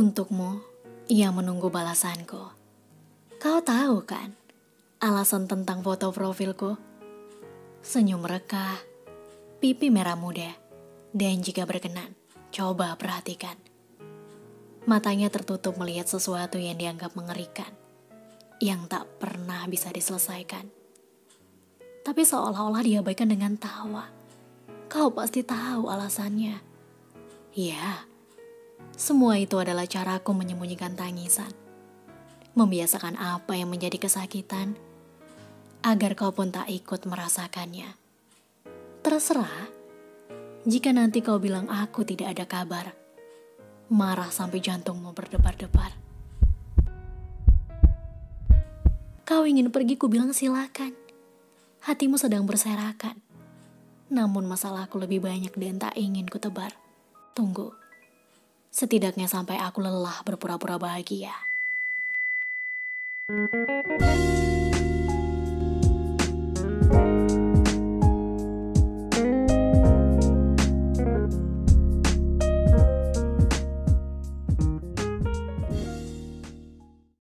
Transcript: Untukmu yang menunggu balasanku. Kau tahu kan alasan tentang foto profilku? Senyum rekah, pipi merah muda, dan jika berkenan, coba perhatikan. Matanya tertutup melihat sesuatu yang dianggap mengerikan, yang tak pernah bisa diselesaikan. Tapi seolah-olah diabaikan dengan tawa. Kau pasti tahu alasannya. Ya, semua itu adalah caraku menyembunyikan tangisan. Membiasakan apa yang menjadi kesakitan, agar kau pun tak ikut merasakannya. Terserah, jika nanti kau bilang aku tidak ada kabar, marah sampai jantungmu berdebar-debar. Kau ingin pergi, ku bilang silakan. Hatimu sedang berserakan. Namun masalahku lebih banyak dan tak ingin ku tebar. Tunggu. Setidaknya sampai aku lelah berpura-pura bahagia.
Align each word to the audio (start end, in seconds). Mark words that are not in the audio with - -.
Untukmu 0.00 0.64
yang 1.12 1.36
menunggu 1.36 1.68
balasanku. 1.68 2.40
Kau 3.36 3.60
tahu 3.60 4.00
kan 4.08 4.32
alasan 4.96 5.44
tentang 5.44 5.84
foto 5.84 6.08
profilku? 6.08 6.72
Senyum 7.84 8.24
rekah, 8.24 8.80
pipi 9.60 9.92
merah 9.92 10.16
muda, 10.16 10.56
dan 11.12 11.44
jika 11.44 11.68
berkenan, 11.68 12.16
coba 12.48 12.96
perhatikan. 12.96 13.60
Matanya 14.88 15.28
tertutup 15.28 15.76
melihat 15.76 16.08
sesuatu 16.08 16.56
yang 16.56 16.80
dianggap 16.80 17.12
mengerikan, 17.12 17.68
yang 18.56 18.88
tak 18.88 19.04
pernah 19.20 19.68
bisa 19.68 19.92
diselesaikan. 19.92 20.64
Tapi 22.08 22.22
seolah-olah 22.24 22.88
diabaikan 22.88 23.28
dengan 23.28 23.52
tawa. 23.60 24.08
Kau 24.88 25.12
pasti 25.12 25.44
tahu 25.44 25.92
alasannya. 25.92 26.56
Ya, 27.52 28.08
semua 29.00 29.40
itu 29.40 29.56
adalah 29.56 29.88
caraku 29.88 30.36
menyembunyikan 30.36 30.92
tangisan. 30.92 31.48
Membiasakan 32.52 33.16
apa 33.16 33.56
yang 33.56 33.72
menjadi 33.72 33.96
kesakitan, 33.96 34.76
agar 35.80 36.12
kau 36.12 36.36
pun 36.36 36.52
tak 36.52 36.68
ikut 36.68 37.08
merasakannya. 37.08 37.96
Terserah, 39.00 39.72
jika 40.68 40.92
nanti 40.92 41.24
kau 41.24 41.40
bilang 41.40 41.72
aku 41.72 42.04
tidak 42.04 42.36
ada 42.36 42.44
kabar, 42.44 42.92
marah 43.88 44.28
sampai 44.28 44.60
jantungmu 44.60 45.16
berdebar-debar. 45.16 45.96
Kau 49.24 49.48
ingin 49.48 49.72
pergi, 49.72 49.96
ku 49.96 50.12
bilang 50.12 50.36
silakan. 50.36 50.92
Hatimu 51.88 52.20
sedang 52.20 52.44
berserakan. 52.44 53.16
Namun 54.12 54.44
masalahku 54.44 55.00
lebih 55.00 55.24
banyak 55.24 55.56
dan 55.56 55.80
tak 55.80 55.96
ingin 55.96 56.28
ku 56.28 56.36
tebar. 56.36 56.76
Tunggu. 57.32 57.89
Setidaknya 58.70 59.26
sampai 59.26 59.58
aku 59.58 59.82
lelah 59.82 60.22
berpura-pura 60.22 60.78
bahagia. 60.78 61.34